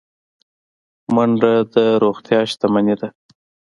منډه 1.15 1.53
د 1.73 1.75
روغتیا 2.03 2.39
شتمني 2.51 2.95
ده 3.01 3.07